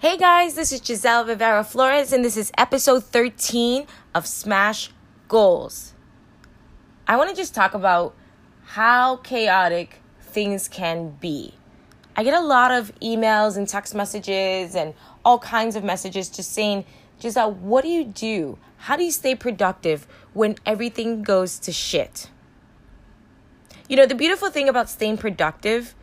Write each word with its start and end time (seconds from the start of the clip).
Hey 0.00 0.16
guys, 0.16 0.54
this 0.54 0.72
is 0.72 0.82
Giselle 0.82 1.26
Rivera 1.26 1.62
Flores, 1.62 2.10
and 2.10 2.24
this 2.24 2.38
is 2.38 2.50
episode 2.56 3.04
13 3.04 3.86
of 4.14 4.26
Smash 4.26 4.90
Goals. 5.28 5.92
I 7.06 7.18
want 7.18 7.28
to 7.28 7.36
just 7.36 7.54
talk 7.54 7.74
about 7.74 8.14
how 8.64 9.16
chaotic 9.16 10.00
things 10.22 10.68
can 10.68 11.10
be. 11.20 11.52
I 12.16 12.24
get 12.24 12.32
a 12.32 12.40
lot 12.40 12.70
of 12.70 12.98
emails 13.00 13.58
and 13.58 13.68
text 13.68 13.94
messages 13.94 14.74
and 14.74 14.94
all 15.22 15.38
kinds 15.38 15.76
of 15.76 15.84
messages 15.84 16.30
just 16.30 16.50
saying, 16.50 16.86
Giselle, 17.20 17.52
what 17.52 17.84
do 17.84 17.90
you 17.90 18.04
do? 18.04 18.56
How 18.78 18.96
do 18.96 19.04
you 19.04 19.12
stay 19.12 19.34
productive 19.34 20.06
when 20.32 20.56
everything 20.64 21.22
goes 21.22 21.58
to 21.58 21.72
shit? 21.72 22.30
You 23.86 23.96
know, 23.96 24.06
the 24.06 24.14
beautiful 24.14 24.48
thing 24.48 24.66
about 24.66 24.88
staying 24.88 25.18
productive, 25.18 25.94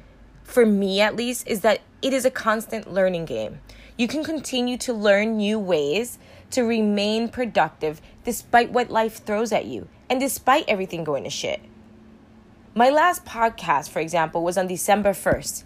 for 0.43 0.67
me 0.67 1.01
at 1.01 1.15
least, 1.15 1.47
is 1.47 1.61
that 1.61 1.81
it 2.03 2.13
is 2.13 2.25
a 2.25 2.29
constant 2.29 2.93
learning 2.93 3.25
game. 3.25 3.59
You 3.97 4.07
can 4.07 4.23
continue 4.23 4.77
to 4.77 4.93
learn 4.93 5.37
new 5.37 5.57
ways 5.57 6.19
to 6.51 6.61
remain 6.61 7.29
productive 7.29 7.99
despite 8.23 8.71
what 8.71 8.91
life 8.91 9.25
throws 9.25 9.51
at 9.51 9.65
you 9.65 9.87
and 10.07 10.19
despite 10.19 10.65
everything 10.67 11.03
going 11.03 11.23
to 11.23 11.31
shit. 11.31 11.61
My 12.75 12.91
last 12.91 13.25
podcast, 13.25 13.89
for 13.89 13.99
example, 13.99 14.43
was 14.43 14.55
on 14.55 14.67
December 14.67 15.13
1st. 15.13 15.63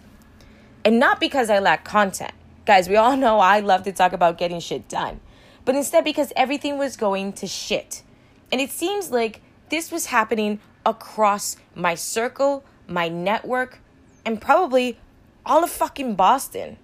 And 0.82 0.98
not 0.98 1.20
because 1.20 1.50
I 1.50 1.58
lack 1.58 1.84
content. 1.84 2.32
Guys, 2.64 2.88
we 2.88 2.96
all 2.96 3.16
know 3.18 3.38
I 3.38 3.60
love 3.60 3.82
to 3.82 3.92
talk 3.92 4.14
about 4.14 4.38
getting 4.38 4.60
shit 4.60 4.88
done. 4.88 5.20
But 5.66 5.76
instead 5.76 6.02
because 6.02 6.32
everything 6.34 6.78
was 6.78 6.96
going 6.96 7.34
to 7.34 7.46
shit. 7.46 8.02
And 8.50 8.62
it 8.62 8.70
seems 8.70 9.10
like 9.10 9.42
this 9.68 9.92
was 9.92 10.06
happening 10.06 10.58
across 10.86 11.56
my 11.74 11.94
circle, 11.94 12.64
my 12.88 13.08
network, 13.08 13.80
and 14.24 14.40
probably 14.40 14.98
all 15.44 15.62
of 15.62 15.70
fucking 15.70 16.14
Boston. 16.14 16.78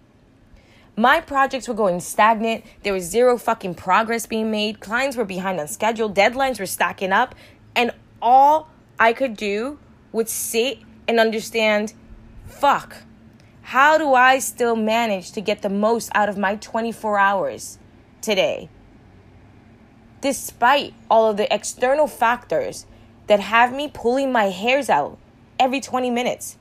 My 0.98 1.20
projects 1.20 1.68
were 1.68 1.74
going 1.74 2.00
stagnant. 2.00 2.64
There 2.82 2.92
was 2.92 3.04
zero 3.04 3.38
fucking 3.38 3.76
progress 3.76 4.26
being 4.26 4.50
made. 4.50 4.80
Clients 4.80 5.16
were 5.16 5.24
behind 5.24 5.60
on 5.60 5.68
schedule. 5.68 6.12
Deadlines 6.12 6.58
were 6.58 6.66
stacking 6.66 7.12
up. 7.12 7.36
And 7.76 7.92
all 8.20 8.68
I 8.98 9.12
could 9.12 9.36
do 9.36 9.78
was 10.10 10.28
sit 10.28 10.80
and 11.06 11.20
understand 11.20 11.94
fuck, 12.46 12.96
how 13.62 13.96
do 13.96 14.12
I 14.14 14.40
still 14.40 14.74
manage 14.74 15.30
to 15.32 15.40
get 15.40 15.62
the 15.62 15.68
most 15.68 16.10
out 16.16 16.28
of 16.28 16.36
my 16.36 16.56
24 16.56 17.16
hours 17.16 17.78
today? 18.20 18.68
Despite 20.20 20.94
all 21.08 21.30
of 21.30 21.36
the 21.36 21.54
external 21.54 22.08
factors 22.08 22.86
that 23.28 23.38
have 23.38 23.72
me 23.72 23.86
pulling 23.86 24.32
my 24.32 24.46
hairs 24.46 24.90
out 24.90 25.16
every 25.60 25.80
20 25.80 26.10
minutes. 26.10 26.58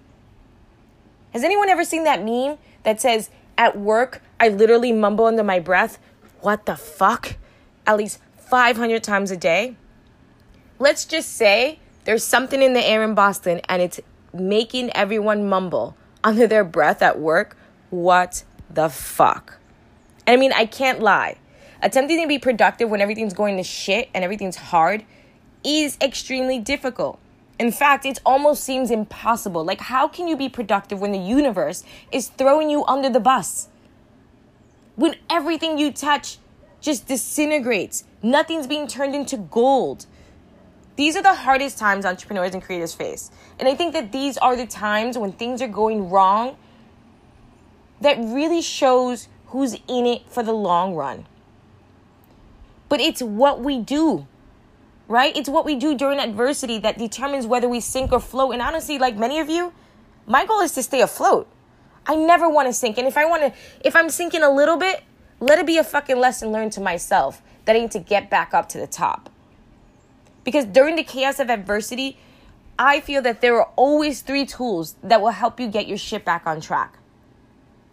Has 1.34 1.44
anyone 1.44 1.70
ever 1.70 1.84
seen 1.84 2.04
that 2.04 2.24
meme 2.24 2.60
that 2.84 3.02
says, 3.02 3.32
at 3.58 3.78
work, 3.78 4.22
I 4.40 4.50
literally 4.50 4.92
mumble 4.92 5.26
under 5.26 5.44
my 5.44 5.60
breath, 5.60 5.98
what 6.42 6.66
the 6.66 6.76
fuck? 6.76 7.36
At 7.86 7.98
least 7.98 8.20
500 8.38 9.04
times 9.04 9.32
a 9.32 9.38
day. 9.38 9.76
Let's 10.80 11.06
just 11.06 11.34
say 11.34 11.80
there's 12.06 12.24
something 12.24 12.62
in 12.62 12.74
the 12.74 12.86
air 12.86 13.04
in 13.04 13.16
Boston 13.16 13.62
and 13.68 13.82
it's 13.82 14.00
making 14.34 14.96
everyone 14.96 15.50
mumble 15.50 15.98
under 16.24 16.48
their 16.48 16.64
breath 16.64 17.02
at 17.02 17.20
work. 17.20 17.58
What 17.90 18.44
the 18.70 18.90
fuck? 18.90 19.58
And 20.26 20.36
I 20.36 20.38
mean, 20.38 20.54
I 20.54 20.66
can't 20.66 21.00
lie. 21.00 21.38
Attempting 21.82 22.22
to 22.22 22.28
be 22.28 22.40
productive 22.40 22.90
when 22.90 23.02
everything's 23.02 23.34
going 23.34 23.58
to 23.58 23.64
shit 23.64 24.10
and 24.14 24.24
everything's 24.24 24.58
hard 24.58 25.04
is 25.64 25.98
extremely 26.02 26.60
difficult. 26.60 27.20
In 27.60 27.72
fact, 27.72 28.06
it 28.06 28.20
almost 28.26 28.64
seems 28.64 28.92
impossible. 28.92 29.64
Like, 29.64 29.82
how 29.82 30.08
can 30.08 30.28
you 30.28 30.38
be 30.38 30.48
productive 30.50 31.02
when 31.02 31.12
the 31.12 31.20
universe 31.20 31.84
is 32.12 32.28
throwing 32.28 32.70
you 32.70 32.86
under 32.86 33.10
the 33.10 33.20
bus? 33.20 33.70
When 34.98 35.16
everything 35.30 35.78
you 35.78 35.94
touch 35.94 36.40
just 36.82 37.08
disintegrates, 37.08 38.04
nothing's 38.22 38.68
being 38.68 38.86
turned 38.86 39.16
into 39.16 39.38
gold. 39.38 40.06
These 40.98 41.16
are 41.16 41.24
the 41.24 41.34
hardest 41.34 41.78
times 41.78 42.06
entrepreneurs 42.06 42.54
and 42.54 42.62
creators 42.62 42.94
face. 42.94 43.32
And 43.60 43.70
I 43.70 43.76
think 43.76 43.94
that 43.94 44.12
these 44.12 44.38
are 44.38 44.58
the 44.58 44.68
times 44.68 45.18
when 45.18 45.32
things 45.32 45.62
are 45.62 45.70
going 45.70 46.10
wrong 46.10 46.58
that 48.02 48.18
really 48.18 48.62
shows 48.62 49.30
who's 49.48 49.76
in 49.88 50.06
it 50.06 50.30
for 50.30 50.44
the 50.44 50.52
long 50.52 50.96
run. 50.96 51.26
But 52.90 53.00
it's 53.00 53.22
what 53.22 53.62
we 53.62 53.80
do 53.80 54.28
right? 55.08 55.36
It's 55.36 55.50
what 55.50 55.66
we 55.66 55.76
do 55.76 55.96
during 55.96 56.20
adversity 56.20 56.80
that 56.80 56.98
determines 56.98 57.48
whether 57.48 57.70
we 57.70 57.80
sink 57.80 58.12
or 58.12 58.20
float. 58.20 58.54
And 58.54 58.62
honestly, 58.62 58.98
like 58.98 59.16
many 59.16 59.40
of 59.40 59.50
you, 59.50 59.74
my 60.26 60.46
goal 60.46 60.62
is 60.62 60.74
to 60.74 60.84
stay 60.84 61.02
afloat. 61.02 61.48
I 62.08 62.16
never 62.16 62.50
want 62.50 62.68
to 62.68 62.74
sink. 62.74 62.98
And 62.98 63.08
if 63.08 63.18
I 63.18 63.26
want 63.26 63.44
to, 63.44 63.54
if 63.84 63.96
I'm 63.96 64.10
sinking 64.10 64.42
a 64.42 64.50
little 64.50 64.78
bit, 64.78 65.04
let 65.40 65.60
it 65.60 65.68
be 65.68 65.78
a 65.78 65.84
fucking 65.84 66.18
lesson 66.18 66.52
learned 66.52 66.72
to 66.74 66.82
myself 66.82 67.42
that 67.66 67.76
I 67.76 67.80
need 67.80 67.92
to 67.92 68.00
get 68.00 68.30
back 68.30 68.54
up 68.54 68.70
to 68.70 68.78
the 68.78 68.88
top. 68.88 69.30
Because 70.44 70.66
during 70.66 70.96
the 70.96 71.04
chaos 71.04 71.40
of 71.40 71.50
adversity, 71.50 72.18
I 72.80 73.02
feel 73.02 73.22
that 73.24 73.42
there 73.42 73.56
are 73.58 73.70
always 73.76 74.22
three 74.22 74.46
tools 74.46 74.96
that 75.04 75.22
will 75.22 75.32
help 75.32 75.60
you 75.60 75.68
get 75.68 75.88
your 75.88 75.98
shit 75.98 76.24
back 76.24 76.48
on 76.48 76.62
track. 76.62 76.98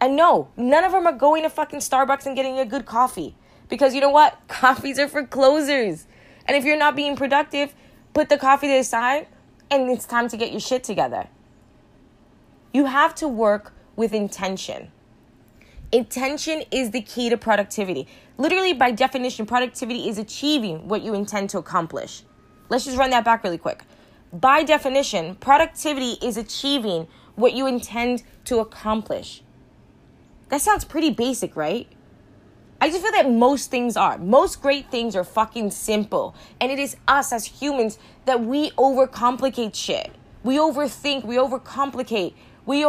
And 0.01 0.17
no, 0.17 0.49
none 0.57 0.85
of 0.85 0.93
them 0.93 1.07
are 1.07 1.13
going 1.13 1.43
to 1.43 1.51
fucking 1.51 1.81
Starbucks 1.81 2.27
and 2.27 2.37
getting 2.37 2.59
a 2.59 2.65
good 2.65 2.87
coffee. 2.87 3.35
Because 3.69 3.95
you 3.95 4.01
know 4.01 4.11
what? 4.11 4.39
Coffees 4.49 4.99
are 4.99 5.09
for 5.09 5.27
closers. 5.27 6.07
And 6.47 6.57
if 6.57 6.65
you're 6.65 6.79
not 6.79 6.95
being 6.95 7.17
productive, 7.17 7.75
put 8.13 8.29
the 8.29 8.37
coffee 8.39 8.69
to 8.69 8.79
the 8.79 8.85
side 8.85 9.27
and 9.71 9.91
it's 9.91 10.05
time 10.05 10.29
to 10.29 10.37
get 10.37 10.53
your 10.53 10.61
shit 10.61 10.85
together. 10.85 11.29
You 12.73 12.87
have 12.87 13.15
to 13.17 13.29
work 13.29 13.73
with 13.97 14.13
intention. 14.13 14.91
Intention 15.93 16.63
is 16.71 16.91
the 16.91 17.01
key 17.01 17.31
to 17.31 17.37
productivity. 17.37 18.09
Literally, 18.37 18.73
by 18.73 18.91
definition, 18.91 19.47
productivity 19.47 20.09
is 20.09 20.19
achieving 20.19 20.89
what 20.89 21.03
you 21.03 21.15
intend 21.15 21.51
to 21.51 21.59
accomplish. 21.59 22.25
Let's 22.69 22.85
just 22.85 22.97
run 22.97 23.11
that 23.11 23.25
back 23.25 23.45
really 23.45 23.59
quick. 23.59 23.85
By 24.33 24.65
definition, 24.65 25.37
productivity 25.37 26.17
is 26.21 26.37
achieving 26.37 27.07
what 27.37 27.53
you 27.53 27.67
intend 27.67 28.25
to 28.47 28.59
accomplish. 28.59 29.43
That 30.49 30.61
sounds 30.61 30.85
pretty 30.85 31.11
basic, 31.11 31.55
right? 31.55 31.87
I 32.81 32.91
just 32.91 33.03
feel 33.03 33.13
that 33.13 33.31
most 33.31 33.71
things 33.71 33.97
are. 33.97 34.19
Most 34.19 34.61
great 34.61 34.91
things 34.91 35.15
are 35.15 35.25
fucking 35.25 35.71
simple. 35.71 36.35
And 36.61 36.73
it 36.73 36.79
is 36.79 36.97
us 37.07 37.33
as 37.33 37.47
humans 37.47 37.99
that 38.25 38.45
we 38.45 38.73
overcomplicate 38.73 39.75
shit. 39.75 40.11
We 40.43 40.57
overthink, 40.57 41.25
we 41.25 41.37
overcomplicate, 41.37 42.35
we 42.67 42.83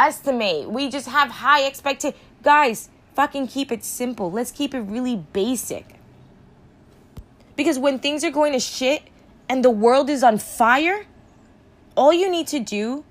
overestimate. 0.00 0.70
We 0.70 0.88
just 0.88 1.08
have 1.08 1.30
high 1.30 1.64
expectations. 1.64 2.20
Guys, 2.42 2.88
fucking 3.14 3.48
keep 3.48 3.70
it 3.70 3.84
simple. 3.84 4.30
Let's 4.30 4.50
keep 4.50 4.74
it 4.74 4.80
really 4.80 5.16
basic. 5.16 5.96
Because 7.56 7.78
when 7.78 7.98
things 7.98 8.24
are 8.24 8.30
going 8.30 8.52
to 8.52 8.60
shit 8.60 9.02
and 9.48 9.64
the 9.64 9.70
world 9.70 10.08
is 10.08 10.22
on 10.22 10.38
fire, 10.38 11.04
all 11.96 12.12
you 12.12 12.30
need 12.30 12.46
to 12.48 12.60
do 12.60 13.04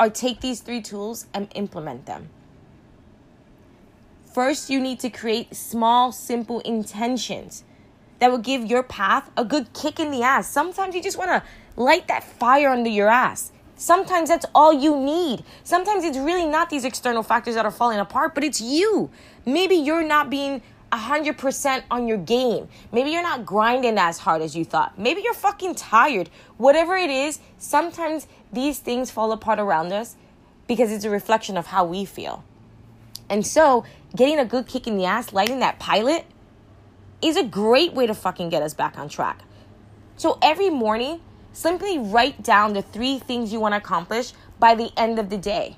are 0.00 0.08
take 0.08 0.40
these 0.40 0.60
three 0.60 0.80
tools 0.80 1.26
and 1.34 1.48
implement 1.54 2.06
them. 2.06 2.30
First, 4.32 4.70
you 4.70 4.80
need 4.80 4.98
to 5.00 5.10
create 5.10 5.54
small, 5.54 6.10
simple 6.10 6.60
intentions 6.60 7.64
that 8.18 8.30
will 8.30 8.38
give 8.38 8.64
your 8.64 8.82
path 8.82 9.30
a 9.36 9.44
good 9.44 9.74
kick 9.74 10.00
in 10.00 10.10
the 10.10 10.22
ass. 10.22 10.48
Sometimes 10.48 10.94
you 10.94 11.02
just 11.02 11.18
want 11.18 11.30
to 11.30 11.42
light 11.76 12.08
that 12.08 12.24
fire 12.24 12.70
under 12.70 12.88
your 12.88 13.08
ass. 13.08 13.52
Sometimes 13.76 14.28
that's 14.28 14.46
all 14.54 14.72
you 14.72 14.96
need. 14.96 15.44
Sometimes 15.64 16.04
it's 16.04 16.18
really 16.18 16.46
not 16.46 16.70
these 16.70 16.84
external 16.84 17.22
factors 17.22 17.54
that 17.54 17.64
are 17.64 17.70
falling 17.70 17.98
apart, 17.98 18.34
but 18.34 18.44
it's 18.44 18.60
you. 18.60 19.10
Maybe 19.44 19.74
you're 19.74 20.06
not 20.06 20.30
being 20.30 20.62
100% 20.92 21.82
on 21.90 22.06
your 22.06 22.18
game. 22.18 22.68
Maybe 22.92 23.10
you're 23.10 23.22
not 23.22 23.46
grinding 23.46 23.98
as 23.98 24.18
hard 24.18 24.42
as 24.42 24.54
you 24.54 24.64
thought. 24.64 24.98
Maybe 24.98 25.22
you're 25.22 25.34
fucking 25.34 25.74
tired. 25.74 26.28
Whatever 26.58 26.96
it 26.96 27.10
is, 27.10 27.40
sometimes 27.58 28.28
these 28.52 28.78
things 28.78 29.10
fall 29.10 29.32
apart 29.32 29.58
around 29.58 29.92
us 29.92 30.16
because 30.66 30.92
it's 30.92 31.04
a 31.04 31.10
reflection 31.10 31.56
of 31.56 31.66
how 31.66 31.84
we 31.84 32.04
feel. 32.04 32.44
And 33.30 33.46
so, 33.46 33.84
getting 34.14 34.38
a 34.38 34.44
good 34.44 34.66
kick 34.66 34.86
in 34.86 34.98
the 34.98 35.06
ass, 35.06 35.32
lighting 35.32 35.60
that 35.60 35.78
pilot, 35.78 36.26
is 37.22 37.36
a 37.36 37.44
great 37.44 37.94
way 37.94 38.06
to 38.06 38.14
fucking 38.14 38.50
get 38.50 38.62
us 38.62 38.74
back 38.74 38.98
on 38.98 39.08
track. 39.08 39.40
So, 40.16 40.38
every 40.42 40.68
morning, 40.68 41.20
simply 41.52 41.98
write 41.98 42.42
down 42.42 42.72
the 42.72 42.82
three 42.82 43.18
things 43.18 43.52
you 43.52 43.60
want 43.60 43.72
to 43.72 43.78
accomplish 43.78 44.32
by 44.58 44.74
the 44.74 44.90
end 44.96 45.18
of 45.18 45.30
the 45.30 45.38
day. 45.38 45.76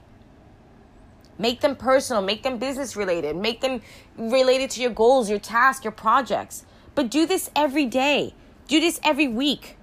Make 1.38 1.60
them 1.60 1.74
personal, 1.74 2.22
make 2.22 2.42
them 2.42 2.58
business 2.58 2.96
related, 2.96 3.36
make 3.36 3.60
them 3.60 3.80
related 4.16 4.70
to 4.70 4.80
your 4.80 4.90
goals, 4.90 5.28
your 5.28 5.38
tasks, 5.38 5.84
your 5.84 5.92
projects. 5.92 6.64
But 6.94 7.10
do 7.10 7.26
this 7.26 7.50
every 7.56 7.86
day, 7.86 8.34
do 8.68 8.80
this 8.80 9.00
every 9.02 9.26
week. 9.26 9.76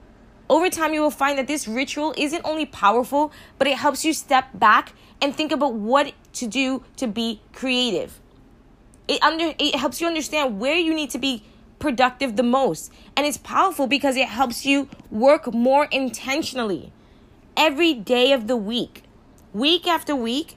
Over 0.49 0.69
time, 0.69 0.93
you 0.93 1.01
will 1.01 1.11
find 1.11 1.37
that 1.37 1.47
this 1.47 1.67
ritual 1.67 2.13
isn't 2.17 2.41
only 2.43 2.65
powerful, 2.65 3.31
but 3.57 3.67
it 3.67 3.77
helps 3.77 4.03
you 4.03 4.13
step 4.13 4.47
back 4.53 4.93
and 5.21 5.35
think 5.35 5.51
about 5.51 5.73
what 5.73 6.13
to 6.33 6.47
do 6.47 6.83
to 6.97 7.07
be 7.07 7.41
creative. 7.53 8.19
It 9.07 9.21
under 9.23 9.53
it 9.57 9.75
helps 9.75 10.01
you 10.01 10.07
understand 10.07 10.59
where 10.59 10.75
you 10.75 10.93
need 10.93 11.09
to 11.11 11.17
be 11.17 11.43
productive 11.81 12.37
the 12.37 12.43
most. 12.43 12.91
And 13.17 13.25
it's 13.25 13.37
powerful 13.37 13.87
because 13.87 14.15
it 14.15 14.29
helps 14.29 14.65
you 14.65 14.87
work 15.09 15.53
more 15.53 15.85
intentionally 15.91 16.93
every 17.57 17.93
day 17.93 18.31
of 18.31 18.47
the 18.47 18.55
week, 18.55 19.03
week 19.51 19.85
after 19.87 20.15
week. 20.15 20.55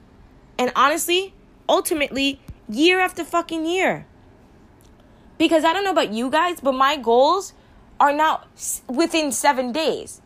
And 0.57 0.71
honestly, 0.73 1.33
ultimately, 1.67 2.39
year 2.69 3.01
after 3.01 3.25
fucking 3.25 3.65
year. 3.65 4.05
Because 5.37 5.65
I 5.65 5.73
don't 5.73 5.83
know 5.83 5.91
about 5.91 6.13
you 6.13 6.29
guys, 6.29 6.61
but 6.61 6.71
my 6.71 6.95
goals 6.95 7.53
are 7.99 8.13
not 8.13 8.47
within 8.87 9.33
seven 9.33 9.73
days. 9.73 10.21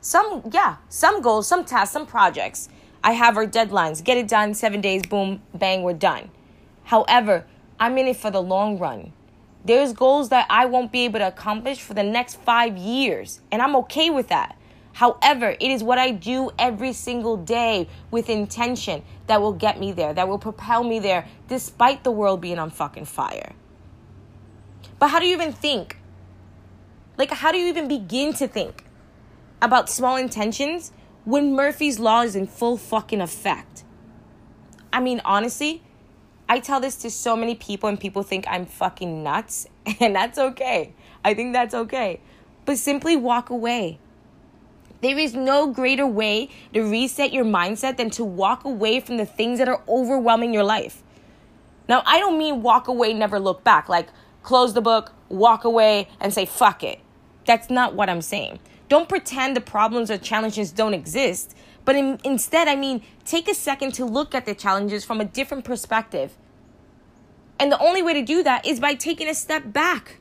Some, 0.00 0.50
yeah, 0.52 0.76
some 0.88 1.22
goals, 1.22 1.46
some 1.46 1.64
tasks, 1.64 1.92
some 1.92 2.06
projects. 2.06 2.68
I 3.02 3.12
have 3.12 3.36
our 3.36 3.46
deadlines. 3.46 4.02
Get 4.02 4.16
it 4.16 4.26
done, 4.26 4.54
seven 4.54 4.80
days, 4.80 5.02
boom, 5.02 5.40
bang, 5.54 5.82
we're 5.82 5.92
done. 5.92 6.30
However, 6.84 7.46
I'm 7.78 7.96
in 7.98 8.08
it 8.08 8.16
for 8.16 8.30
the 8.30 8.42
long 8.42 8.78
run. 8.78 9.12
There's 9.64 9.92
goals 9.92 10.28
that 10.28 10.46
I 10.50 10.66
won't 10.66 10.92
be 10.92 11.04
able 11.04 11.20
to 11.20 11.28
accomplish 11.28 11.80
for 11.80 11.94
the 11.94 12.02
next 12.02 12.36
five 12.40 12.76
years, 12.76 13.40
and 13.50 13.62
I'm 13.62 13.74
okay 13.76 14.10
with 14.10 14.28
that. 14.28 14.58
However, 14.92 15.56
it 15.58 15.70
is 15.70 15.82
what 15.82 15.98
I 15.98 16.12
do 16.12 16.50
every 16.58 16.92
single 16.92 17.36
day 17.36 17.88
with 18.10 18.28
intention 18.28 19.02
that 19.26 19.40
will 19.40 19.54
get 19.54 19.80
me 19.80 19.90
there, 19.90 20.12
that 20.12 20.28
will 20.28 20.38
propel 20.38 20.84
me 20.84 21.00
there, 21.00 21.26
despite 21.48 22.04
the 22.04 22.10
world 22.10 22.40
being 22.40 22.58
on 22.58 22.70
fucking 22.70 23.06
fire. 23.06 23.54
But 24.98 25.08
how 25.08 25.18
do 25.18 25.26
you 25.26 25.32
even 25.32 25.52
think? 25.52 25.98
Like, 27.16 27.30
how 27.30 27.50
do 27.50 27.58
you 27.58 27.66
even 27.68 27.88
begin 27.88 28.34
to 28.34 28.46
think 28.46 28.84
about 29.60 29.88
small 29.88 30.16
intentions 30.16 30.92
when 31.24 31.54
Murphy's 31.54 31.98
Law 31.98 32.22
is 32.22 32.36
in 32.36 32.46
full 32.46 32.76
fucking 32.76 33.20
effect? 33.20 33.82
I 34.92 35.00
mean, 35.00 35.20
honestly, 35.24 35.82
I 36.48 36.60
tell 36.60 36.80
this 36.80 36.96
to 36.96 37.10
so 37.10 37.36
many 37.36 37.54
people, 37.54 37.88
and 37.88 37.98
people 37.98 38.22
think 38.22 38.44
I'm 38.48 38.66
fucking 38.66 39.22
nuts, 39.22 39.66
and 40.00 40.14
that's 40.14 40.38
okay. 40.38 40.92
I 41.24 41.34
think 41.34 41.52
that's 41.52 41.74
okay. 41.74 42.20
But 42.64 42.78
simply 42.78 43.16
walk 43.16 43.50
away 43.50 43.98
there 45.04 45.18
is 45.18 45.34
no 45.34 45.66
greater 45.66 46.06
way 46.06 46.48
to 46.72 46.80
reset 46.80 47.30
your 47.30 47.44
mindset 47.44 47.98
than 47.98 48.08
to 48.08 48.24
walk 48.24 48.64
away 48.64 49.00
from 49.00 49.18
the 49.18 49.26
things 49.26 49.58
that 49.58 49.68
are 49.68 49.82
overwhelming 49.86 50.54
your 50.54 50.64
life. 50.64 51.02
Now, 51.90 52.02
I 52.06 52.18
don't 52.18 52.38
mean 52.38 52.62
walk 52.62 52.88
away, 52.88 53.12
never 53.12 53.38
look 53.38 53.62
back, 53.62 53.90
like 53.90 54.08
close 54.42 54.72
the 54.72 54.80
book, 54.80 55.12
walk 55.28 55.64
away, 55.64 56.08
and 56.20 56.32
say, 56.32 56.46
fuck 56.46 56.82
it. 56.82 57.00
That's 57.44 57.68
not 57.68 57.94
what 57.94 58.08
I'm 58.08 58.22
saying. 58.22 58.60
Don't 58.88 59.06
pretend 59.06 59.54
the 59.54 59.60
problems 59.60 60.10
or 60.10 60.16
challenges 60.16 60.72
don't 60.72 60.94
exist, 60.94 61.54
but 61.84 61.96
in, 61.96 62.18
instead, 62.24 62.68
I 62.68 62.76
mean, 62.76 63.02
take 63.24 63.48
a 63.48 63.54
second 63.54 63.92
to 63.94 64.04
look 64.04 64.34
at 64.34 64.46
the 64.46 64.54
challenges 64.54 65.04
from 65.04 65.20
a 65.20 65.24
different 65.24 65.64
perspective. 65.64 66.32
And 67.58 67.70
the 67.70 67.78
only 67.78 68.02
way 68.02 68.14
to 68.14 68.22
do 68.22 68.42
that 68.42 68.66
is 68.66 68.80
by 68.80 68.94
taking 68.94 69.28
a 69.28 69.34
step 69.34 69.72
back, 69.72 70.18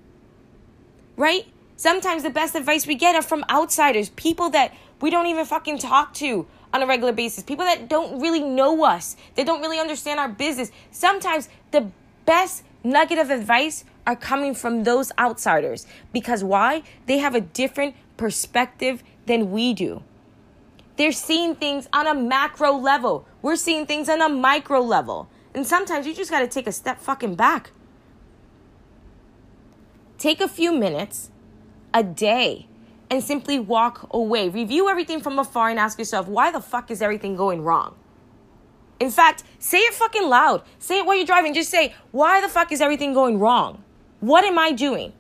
right? 1.15 1.48
Sometimes 1.75 2.24
the 2.24 2.30
best 2.30 2.56
advice 2.56 2.86
we 2.86 2.95
get 2.95 3.15
are 3.15 3.21
from 3.21 3.44
outsiders, 3.50 4.10
people 4.10 4.50
that 4.51 4.74
we 5.01 5.10
don't 5.10 5.27
even 5.27 5.45
fucking 5.45 5.80
talk 5.80 6.13
to 6.15 6.48
on 6.74 6.81
a 6.81 6.88
regular 6.88 7.13
basis, 7.13 7.44
people 7.44 7.66
that 7.66 7.88
don't 7.88 8.19
really 8.19 8.42
know 8.42 8.83
us, 8.83 9.16
that 9.36 9.45
don't 9.45 9.62
really 9.62 9.80
understand 9.80 10.19
our 10.19 10.30
business. 10.30 10.71
Sometimes 10.92 11.50
the 11.71 11.92
best 12.25 12.63
nugget 12.83 13.18
of 13.18 13.30
advice 13.30 13.86
are 14.06 14.16
coming 14.16 14.54
from 14.54 14.83
those 14.83 15.12
outsiders 15.18 15.86
because 16.12 16.44
why? 16.44 16.83
They 17.06 17.19
have 17.19 17.36
a 17.36 17.42
different 17.42 17.95
perspective 18.18 19.04
than 19.25 19.51
we 19.51 19.74
do. 19.74 20.04
They're 20.95 21.12
seeing 21.12 21.56
things 21.56 21.88
on 21.92 22.07
a 22.07 22.13
macro 22.13 22.74
level. 22.74 23.28
We're 23.42 23.56
seeing 23.56 23.86
things 23.86 24.10
on 24.10 24.22
a 24.22 24.30
micro 24.30 24.80
level. 24.80 25.30
And 25.54 25.66
sometimes 25.66 26.06
you 26.06 26.13
just 26.13 26.31
got 26.31 26.40
to 26.40 26.48
take 26.48 26.68
a 26.68 26.72
step 26.72 27.00
fucking 27.00 27.36
back. 27.36 27.72
Take 30.18 30.40
a 30.40 30.48
few 30.48 30.72
minutes 30.72 31.30
a 31.94 32.04
day 32.04 32.68
and 33.10 33.24
simply 33.24 33.60
walk 33.60 34.07
away. 34.12 34.50
Review 34.50 34.90
everything 34.90 35.22
from 35.22 35.38
afar 35.38 35.69
and 35.69 35.80
ask 35.80 36.00
yourself, 36.00 36.28
why 36.28 36.51
the 36.51 36.62
fuck 36.62 36.90
is 36.90 37.01
everything 37.01 37.36
going 37.36 37.62
wrong? 37.62 37.95
In 39.00 39.12
fact, 39.12 39.44
say 39.60 39.80
it 39.80 39.94
fucking 39.94 40.28
loud. 40.28 40.63
Say 40.80 41.00
it 41.00 41.06
while 41.06 41.16
you're 41.16 41.25
driving. 41.25 41.54
Just 41.54 41.69
say, 41.69 41.94
why 42.12 42.40
the 42.40 42.48
fuck 42.48 42.72
is 42.72 42.81
everything 42.81 43.13
going 43.13 43.40
wrong? 43.40 43.84
What 44.19 44.45
am 44.45 44.57
I 44.57 44.72
doing? 44.72 45.13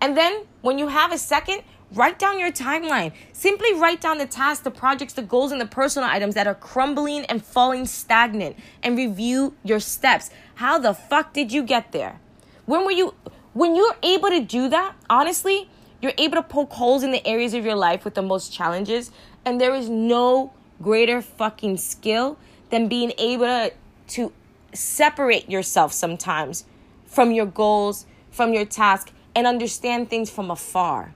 And 0.00 0.16
then 0.16 0.44
when 0.60 0.78
you 0.78 0.88
have 0.88 1.12
a 1.12 1.18
second, 1.18 1.62
write 1.92 2.18
down 2.18 2.38
your 2.38 2.52
timeline. 2.52 3.12
Simply 3.32 3.72
write 3.74 4.00
down 4.00 4.18
the 4.18 4.26
tasks, 4.26 4.62
the 4.64 4.70
projects, 4.70 5.12
the 5.14 5.22
goals, 5.22 5.52
and 5.52 5.60
the 5.60 5.66
personal 5.66 6.08
items 6.08 6.34
that 6.34 6.46
are 6.46 6.54
crumbling 6.54 7.24
and 7.26 7.44
falling 7.44 7.86
stagnant 7.86 8.56
and 8.82 8.96
review 8.96 9.54
your 9.62 9.80
steps. 9.80 10.30
How 10.56 10.78
the 10.78 10.94
fuck 10.94 11.32
did 11.32 11.52
you 11.52 11.62
get 11.62 11.92
there? 11.92 12.20
When 12.66 12.84
were 12.84 12.92
you 12.92 13.14
when 13.52 13.76
you're 13.76 13.96
able 14.02 14.30
to 14.30 14.40
do 14.40 14.68
that, 14.68 14.94
honestly, 15.08 15.68
you're 16.02 16.12
able 16.18 16.36
to 16.36 16.42
poke 16.42 16.72
holes 16.72 17.02
in 17.02 17.12
the 17.12 17.26
areas 17.26 17.54
of 17.54 17.64
your 17.64 17.76
life 17.76 18.04
with 18.04 18.14
the 18.14 18.22
most 18.22 18.52
challenges. 18.52 19.10
And 19.44 19.60
there 19.60 19.74
is 19.74 19.88
no 19.88 20.52
greater 20.82 21.22
fucking 21.22 21.76
skill 21.76 22.36
than 22.70 22.88
being 22.88 23.12
able 23.16 23.46
to, 23.46 23.72
to 24.08 24.32
separate 24.74 25.48
yourself 25.48 25.92
sometimes 25.92 26.64
from 27.06 27.30
your 27.30 27.46
goals, 27.46 28.06
from 28.30 28.52
your 28.52 28.64
task, 28.64 29.12
and 29.34 29.46
understand 29.46 30.10
things 30.10 30.28
from 30.28 30.50
afar. 30.50 31.14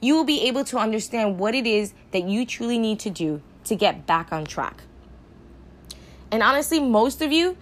You 0.00 0.14
will 0.14 0.24
be 0.24 0.42
able 0.42 0.64
to 0.64 0.78
understand 0.78 1.38
what 1.38 1.54
it 1.54 1.66
is 1.66 1.92
that 2.12 2.24
you 2.24 2.46
truly 2.46 2.78
need 2.78 3.00
to 3.00 3.10
do 3.10 3.42
to 3.64 3.74
get 3.74 4.06
back 4.06 4.32
on 4.32 4.44
track. 4.44 4.82
And 6.30 6.42
honestly, 6.42 6.80
most 6.80 7.22
of 7.22 7.32
you, 7.32 7.56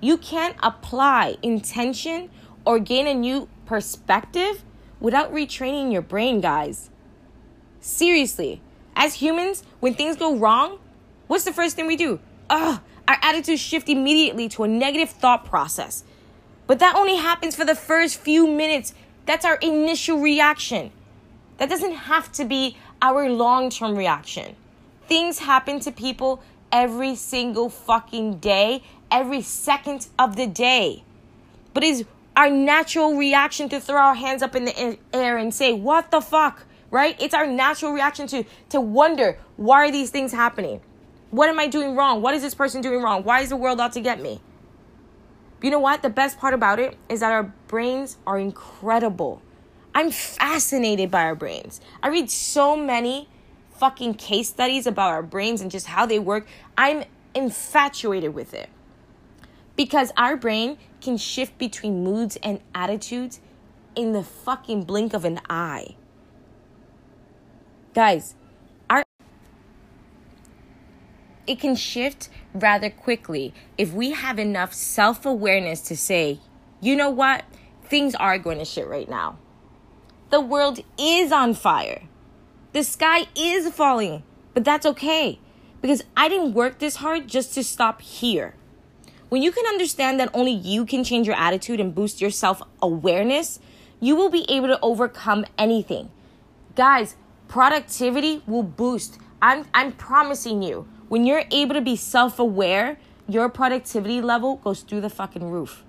you 0.00 0.18
can't 0.18 0.56
apply 0.62 1.36
intention 1.42 2.30
or 2.64 2.78
gain 2.78 3.06
a 3.06 3.14
new 3.14 3.48
perspective 3.64 4.62
without 5.00 5.32
retraining 5.32 5.92
your 5.92 6.02
brain, 6.02 6.40
guys. 6.40 6.90
Seriously, 7.80 8.60
as 8.96 9.14
humans, 9.14 9.64
when 9.80 9.94
things 9.94 10.16
go 10.16 10.36
wrong, 10.36 10.78
what's 11.26 11.44
the 11.44 11.52
first 11.52 11.76
thing 11.76 11.86
we 11.86 11.96
do? 11.96 12.20
Ugh, 12.50 12.80
our 13.08 13.18
attitudes 13.22 13.60
shift 13.60 13.88
immediately 13.88 14.48
to 14.50 14.64
a 14.64 14.68
negative 14.68 15.10
thought 15.10 15.44
process. 15.44 16.04
But 16.66 16.78
that 16.78 16.96
only 16.96 17.16
happens 17.16 17.54
for 17.54 17.64
the 17.64 17.74
first 17.74 18.18
few 18.18 18.46
minutes. 18.46 18.94
That's 19.26 19.44
our 19.44 19.56
initial 19.56 20.18
reaction. 20.20 20.90
That 21.58 21.68
doesn't 21.68 21.92
have 21.92 22.32
to 22.32 22.44
be 22.44 22.76
our 23.00 23.28
long 23.28 23.70
term 23.70 23.96
reaction. 23.96 24.56
Things 25.06 25.38
happen 25.38 25.80
to 25.80 25.92
people 25.92 26.42
every 26.72 27.14
single 27.14 27.68
fucking 27.68 28.38
day, 28.38 28.82
every 29.10 29.42
second 29.42 30.08
of 30.18 30.36
the 30.36 30.46
day. 30.46 31.04
But 31.72 31.84
it's 31.84 32.04
our 32.36 32.50
natural 32.50 33.16
reaction 33.16 33.68
to 33.68 33.80
throw 33.80 34.00
our 34.00 34.14
hands 34.14 34.42
up 34.42 34.56
in 34.56 34.64
the 34.64 34.98
air 35.12 35.36
and 35.36 35.54
say, 35.54 35.72
What 35.72 36.10
the 36.10 36.20
fuck? 36.20 36.64
Right? 36.90 37.16
It's 37.20 37.34
our 37.34 37.46
natural 37.46 37.92
reaction 37.92 38.26
to, 38.28 38.44
to 38.68 38.80
wonder, 38.80 39.38
why 39.56 39.78
are 39.78 39.90
these 39.90 40.10
things 40.10 40.32
happening? 40.32 40.80
What 41.30 41.48
am 41.48 41.58
I 41.58 41.66
doing 41.66 41.96
wrong? 41.96 42.22
What 42.22 42.34
is 42.34 42.42
this 42.42 42.54
person 42.54 42.80
doing 42.80 43.02
wrong? 43.02 43.24
Why 43.24 43.40
is 43.40 43.48
the 43.48 43.56
world 43.56 43.80
out 43.80 43.92
to 43.94 44.00
get 44.00 44.20
me? 44.20 44.40
You 45.64 45.70
know 45.70 45.78
what? 45.78 46.02
The 46.02 46.10
best 46.10 46.38
part 46.38 46.52
about 46.52 46.78
it 46.78 46.94
is 47.08 47.20
that 47.20 47.32
our 47.32 47.44
brains 47.68 48.18
are 48.26 48.38
incredible. 48.38 49.40
I'm 49.94 50.10
fascinated 50.10 51.10
by 51.10 51.22
our 51.22 51.34
brains. 51.34 51.80
I 52.02 52.08
read 52.08 52.30
so 52.30 52.76
many 52.76 53.30
fucking 53.70 54.16
case 54.16 54.50
studies 54.50 54.86
about 54.86 55.12
our 55.12 55.22
brains 55.22 55.62
and 55.62 55.70
just 55.70 55.86
how 55.86 56.04
they 56.04 56.18
work. 56.18 56.46
I'm 56.76 57.04
infatuated 57.34 58.34
with 58.34 58.52
it. 58.52 58.68
Because 59.74 60.12
our 60.18 60.36
brain 60.36 60.76
can 61.00 61.16
shift 61.16 61.56
between 61.56 62.04
moods 62.04 62.36
and 62.42 62.60
attitudes 62.74 63.40
in 63.96 64.12
the 64.12 64.22
fucking 64.22 64.84
blink 64.84 65.14
of 65.14 65.24
an 65.24 65.40
eye. 65.48 65.96
Guys, 67.94 68.34
our 68.90 69.02
it 71.46 71.60
can 71.60 71.76
shift 71.76 72.28
rather 72.54 72.90
quickly 72.90 73.52
if 73.76 73.92
we 73.92 74.12
have 74.12 74.38
enough 74.38 74.72
self-awareness 74.72 75.80
to 75.82 75.96
say, 75.96 76.40
"You 76.80 76.96
know 76.96 77.10
what? 77.10 77.44
Things 77.84 78.14
are 78.14 78.38
going 78.38 78.58
to 78.58 78.64
shit 78.64 78.88
right 78.88 79.08
now. 79.08 79.36
The 80.30 80.40
world 80.40 80.80
is 80.98 81.32
on 81.32 81.54
fire." 81.54 82.02
The 82.72 82.82
sky 82.82 83.26
is 83.36 83.72
falling, 83.72 84.24
but 84.52 84.64
that's 84.64 84.84
okay 84.84 85.38
because 85.80 86.02
I 86.16 86.28
didn't 86.28 86.54
work 86.54 86.78
this 86.78 86.96
hard 86.96 87.28
just 87.28 87.54
to 87.54 87.62
stop 87.62 88.00
here. 88.00 88.54
When 89.28 89.42
you 89.42 89.52
can 89.52 89.66
understand 89.66 90.18
that 90.18 90.30
only 90.32 90.50
you 90.50 90.86
can 90.86 91.04
change 91.04 91.26
your 91.26 91.36
attitude 91.36 91.78
and 91.78 91.94
boost 91.94 92.20
your 92.20 92.30
self 92.30 92.62
awareness, 92.80 93.60
you 94.00 94.16
will 94.16 94.30
be 94.30 94.44
able 94.48 94.68
to 94.68 94.80
overcome 94.80 95.44
anything. 95.58 96.10
Guys, 96.74 97.16
productivity 97.48 98.42
will 98.46 98.62
boost. 98.62 99.18
I'm, 99.42 99.66
I'm 99.74 99.92
promising 99.92 100.62
you, 100.62 100.88
when 101.08 101.26
you're 101.26 101.44
able 101.50 101.74
to 101.74 101.80
be 101.80 101.96
self 101.96 102.38
aware, 102.38 102.98
your 103.28 103.48
productivity 103.48 104.20
level 104.20 104.56
goes 104.56 104.80
through 104.80 105.00
the 105.00 105.10
fucking 105.10 105.50
roof. 105.50 105.84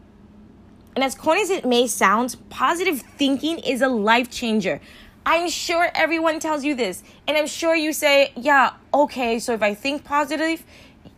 And 0.95 1.03
as 1.03 1.15
corny 1.15 1.41
as 1.41 1.50
it 1.50 1.65
may 1.65 1.88
sound, 1.88 2.38
positive 2.50 3.01
thinking 3.01 3.60
is 3.60 3.81
a 3.81 3.89
life 3.89 4.31
changer. 4.31 4.79
I'm 5.25 5.50
sure 5.50 5.89
everyone 5.93 6.39
tells 6.39 6.63
you 6.63 6.75
this. 6.75 7.03
And 7.27 7.36
I'm 7.36 7.48
sure 7.48 7.75
you 7.75 7.91
say, 7.91 8.31
yeah, 8.36 8.74
okay, 8.93 9.39
so 9.39 9.53
if 9.53 9.62
I 9.62 9.74
think 9.74 10.05
positive, 10.05 10.63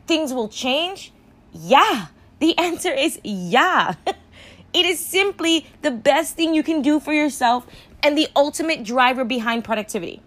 things 0.08 0.34
will 0.34 0.48
change. 0.48 1.12
Yeah. 1.54 2.08
The 2.40 2.58
answer 2.58 2.92
is 2.92 3.20
yeah. 3.24 3.94
it 4.74 4.86
is 4.86 5.00
simply 5.00 5.68
the 5.82 5.92
best 5.92 6.36
thing 6.36 6.54
you 6.56 6.64
can 6.64 6.82
do 6.82 7.00
for 7.00 7.14
yourself 7.14 7.68
and 8.02 8.18
the 8.18 8.28
ultimate 8.36 8.84
driver 8.84 9.24
behind 9.26 9.64
productivity. 9.64 10.22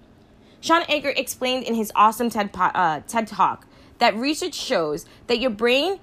Shawn 0.61 0.85
Achor 0.89 1.11
explained 1.11 1.65
in 1.65 1.75
his 1.75 1.91
awesome 1.95 2.31
TED, 2.31 2.51
uh, 2.55 3.01
TED 3.07 3.27
Talk 3.27 3.67
that 3.99 4.15
research 4.17 4.55
shows 4.55 5.07
that 5.27 5.39
your 5.39 5.51
brain 5.51 6.01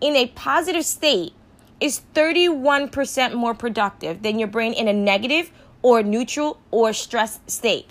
in 0.00 0.16
a 0.16 0.26
positive 0.28 0.84
state 0.84 1.32
is 1.80 2.02
31% 2.14 3.34
more 3.34 3.54
productive 3.54 4.22
than 4.22 4.38
your 4.38 4.48
brain 4.48 4.72
in 4.72 4.88
a 4.88 4.92
negative 4.92 5.50
or 5.82 6.02
neutral 6.02 6.60
or 6.70 6.92
stressed 6.92 7.50
state. 7.50 7.88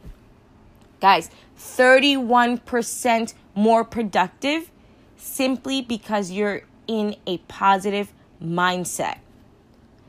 Guys, 1.00 1.29
31% 1.57 3.33
more 3.55 3.83
productive 3.83 4.69
simply 5.17 5.81
because 5.81 6.31
you're 6.31 6.63
in 6.88 7.15
a 7.25 7.38
positive 7.39 8.13
mindset. 8.43 9.19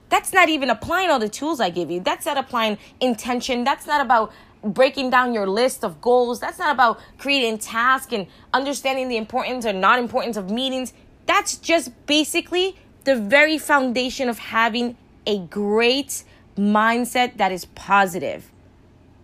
That's 0.09 0.33
not 0.33 0.49
even 0.49 0.71
applying 0.71 1.11
all 1.11 1.21
the 1.21 1.29
tools 1.29 1.61
I 1.61 1.71
give 1.71 1.91
you. 1.91 2.01
That's 2.01 2.27
not 2.27 2.37
applying 2.37 2.79
intention. 3.01 3.65
That's 3.65 3.87
not 3.87 4.01
about 4.01 4.33
breaking 4.63 5.11
down 5.11 5.33
your 5.33 5.47
list 5.47 5.85
of 5.85 6.01
goals. 6.01 6.41
That's 6.41 6.59
not 6.59 6.75
about 6.75 7.01
creating 7.19 7.59
tasks 7.59 8.13
and 8.13 8.27
understanding 8.53 9.09
the 9.09 9.17
importance 9.17 9.65
or 9.67 9.73
non 9.73 9.99
importance 9.99 10.37
of 10.37 10.51
meetings. 10.51 10.93
That's 11.27 11.57
just 11.57 11.91
basically 12.07 12.77
the 13.05 13.17
very 13.17 13.59
foundation 13.59 14.29
of 14.29 14.39
having 14.39 14.97
a 15.27 15.39
great 15.39 16.25
mindset 16.57 17.37
that 17.37 17.53
is 17.53 17.65
positive. 17.65 18.51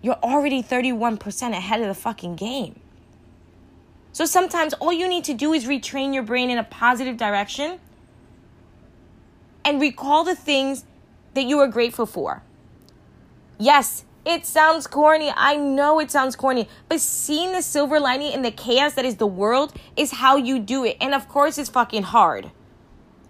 You're 0.03 0.19
already 0.23 0.63
31% 0.63 1.51
ahead 1.53 1.81
of 1.81 1.89
the 1.89 1.95
fucking 1.95 2.37
game. 2.37 2.81
So 4.13 4.25
sometimes 4.25 4.73
all 4.75 4.93
you 4.93 5.09
need 5.09 5.25
to 5.25 5.35
do 5.35 5.53
is 5.53 5.67
retrain 5.67 6.15
your 6.15 6.23
brain 6.23 6.49
in 6.49 6.59
a 6.59 6.65
positive 6.65 7.17
direction 7.17 7.79
and 9.65 9.81
recall 9.81 10.25
the 10.25 10.35
things 10.35 10.85
that 11.35 11.45
you 11.45 11.59
are 11.59 11.67
grateful 11.67 12.07
for. 12.07 12.43
Yes, 13.59 14.05
it 14.27 14.45
sounds 14.45 14.89
corny. 14.89 15.33
I 15.35 15.55
know 15.55 16.01
it 16.01 16.11
sounds 16.11 16.35
corny, 16.35 16.69
but 16.89 17.01
seeing 17.01 17.53
the 17.53 17.63
silver 17.63 18.01
lining 18.01 18.33
in 18.33 18.43
the 18.43 18.51
chaos 18.51 18.95
that 18.95 19.05
is 19.05 19.17
the 19.17 19.27
world 19.27 19.73
is 19.97 20.11
how 20.11 20.37
you 20.37 20.59
do 20.59 20.85
it. 20.85 20.97
And 21.01 21.15
of 21.15 21.29
course, 21.29 21.59
it's 21.59 21.71
fucking 21.71 22.03
hard. 22.03 22.51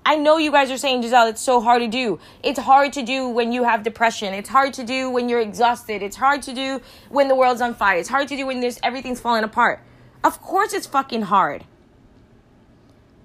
I 0.06 0.16
know 0.16 0.38
you 0.38 0.50
guys 0.50 0.70
are 0.70 0.78
saying, 0.78 1.02
Giselle, 1.02 1.26
it's 1.26 1.42
so 1.42 1.60
hard 1.60 1.82
to 1.82 1.88
do. 1.88 2.18
It's 2.42 2.60
hard 2.60 2.94
to 2.94 3.02
do 3.02 3.28
when 3.28 3.52
you 3.52 3.64
have 3.64 3.82
depression. 3.82 4.32
It's 4.32 4.48
hard 4.48 4.72
to 4.74 4.84
do 4.84 5.10
when 5.10 5.28
you're 5.28 5.40
exhausted. 5.40 6.02
It's 6.02 6.16
hard 6.16 6.42
to 6.42 6.54
do 6.54 6.80
when 7.10 7.28
the 7.28 7.34
world's 7.34 7.60
on 7.60 7.74
fire. 7.74 7.98
It's 7.98 8.08
hard 8.08 8.28
to 8.28 8.36
do 8.36 8.46
when 8.46 8.60
there's 8.60 8.78
everything's 8.82 9.20
falling 9.20 9.44
apart. 9.44 9.80
Of 10.24 10.40
course 10.40 10.72
it's 10.72 10.86
fucking 10.86 11.22
hard. 11.22 11.64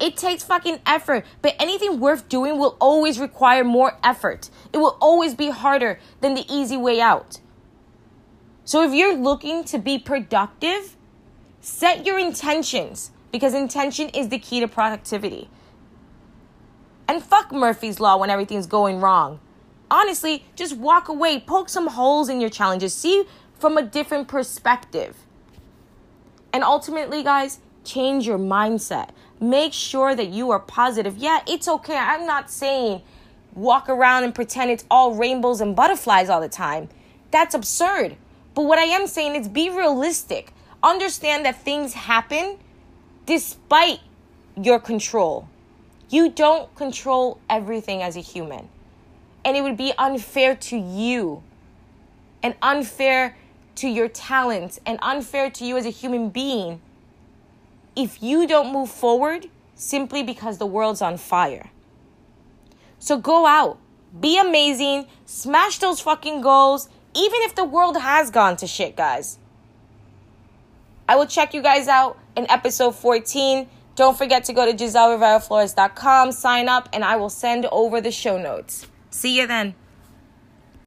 It 0.01 0.17
takes 0.17 0.43
fucking 0.43 0.79
effort, 0.85 1.23
but 1.41 1.55
anything 1.59 1.99
worth 1.99 2.27
doing 2.27 2.57
will 2.57 2.75
always 2.81 3.19
require 3.19 3.63
more 3.63 3.97
effort. 4.03 4.49
It 4.73 4.79
will 4.79 4.97
always 4.99 5.35
be 5.35 5.51
harder 5.51 5.99
than 6.19 6.33
the 6.33 6.51
easy 6.51 6.75
way 6.75 6.99
out. 6.99 7.39
So 8.63 8.83
if 8.83 8.93
you're 8.93 9.15
looking 9.15 9.63
to 9.65 9.77
be 9.77 9.97
productive, 9.97 10.95
set 11.59 12.05
your 12.05 12.19
intentions 12.19 13.11
because 13.31 13.53
intention 13.53 14.09
is 14.09 14.29
the 14.29 14.39
key 14.39 14.59
to 14.59 14.67
productivity. 14.67 15.49
And 17.07 17.23
fuck 17.23 17.51
Murphy's 17.51 17.99
Law 17.99 18.17
when 18.17 18.29
everything's 18.29 18.67
going 18.67 18.99
wrong. 18.99 19.39
Honestly, 19.89 20.45
just 20.55 20.77
walk 20.77 21.09
away, 21.09 21.39
poke 21.39 21.67
some 21.67 21.87
holes 21.87 22.29
in 22.29 22.39
your 22.39 22.49
challenges, 22.49 22.93
see 22.93 23.25
from 23.59 23.77
a 23.77 23.81
different 23.81 24.27
perspective. 24.27 25.17
And 26.53 26.63
ultimately, 26.63 27.23
guys, 27.23 27.59
change 27.83 28.25
your 28.25 28.37
mindset. 28.37 29.09
Make 29.39 29.73
sure 29.73 30.15
that 30.15 30.29
you 30.29 30.51
are 30.51 30.59
positive. 30.59 31.17
Yeah, 31.17 31.41
it's 31.47 31.67
okay. 31.67 31.97
I'm 31.97 32.25
not 32.25 32.49
saying 32.49 33.01
walk 33.53 33.89
around 33.89 34.23
and 34.23 34.33
pretend 34.33 34.71
it's 34.71 34.85
all 34.89 35.15
rainbows 35.15 35.61
and 35.61 35.75
butterflies 35.75 36.29
all 36.29 36.39
the 36.39 36.49
time. 36.49 36.89
That's 37.31 37.53
absurd. 37.53 38.15
But 38.53 38.63
what 38.63 38.79
I 38.79 38.83
am 38.83 39.07
saying 39.07 39.35
is 39.35 39.47
be 39.47 39.69
realistic. 39.69 40.53
Understand 40.83 41.45
that 41.45 41.61
things 41.61 41.93
happen 41.93 42.57
despite 43.25 43.99
your 44.55 44.79
control. 44.79 45.47
You 46.09 46.29
don't 46.29 46.73
control 46.75 47.39
everything 47.49 48.01
as 48.01 48.17
a 48.17 48.19
human. 48.19 48.67
And 49.45 49.55
it 49.55 49.61
would 49.61 49.77
be 49.77 49.93
unfair 49.97 50.55
to 50.55 50.77
you 50.77 51.43
and 52.43 52.55
unfair 52.61 53.37
to 53.75 53.87
your 53.87 54.07
talents 54.07 54.79
and 54.85 54.99
unfair 55.01 55.49
to 55.51 55.65
you 55.65 55.77
as 55.77 55.85
a 55.85 55.89
human 55.89 56.29
being 56.29 56.81
if 57.95 58.21
you 58.21 58.47
don't 58.47 58.71
move 58.71 58.89
forward 58.89 59.49
simply 59.75 60.23
because 60.23 60.57
the 60.57 60.65
world's 60.65 61.01
on 61.01 61.17
fire. 61.17 61.69
So 62.99 63.17
go 63.17 63.45
out, 63.45 63.77
be 64.19 64.39
amazing, 64.39 65.07
smash 65.25 65.79
those 65.79 66.01
fucking 66.01 66.41
goals, 66.41 66.89
even 67.13 67.41
if 67.43 67.55
the 67.55 67.65
world 67.65 67.97
has 67.97 68.29
gone 68.29 68.57
to 68.57 68.67
shit, 68.67 68.95
guys. 68.95 69.37
I 71.07 71.15
will 71.15 71.25
check 71.25 71.53
you 71.53 71.61
guys 71.61 71.87
out 71.87 72.17
in 72.35 72.49
episode 72.49 72.95
14. 72.95 73.67
Don't 73.95 74.17
forget 74.17 74.45
to 74.45 74.53
go 74.53 74.65
to 74.65 74.71
GiselleRiveraFlores.com, 74.71 76.31
sign 76.31 76.69
up, 76.69 76.87
and 76.93 77.03
I 77.03 77.17
will 77.17 77.29
send 77.29 77.65
over 77.65 77.99
the 77.99 78.11
show 78.11 78.37
notes. 78.37 78.87
See 79.09 79.37
you 79.37 79.45
then. 79.45 79.75